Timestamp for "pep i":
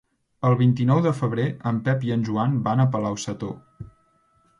1.87-2.13